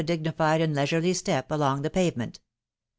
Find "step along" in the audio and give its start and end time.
1.13-1.83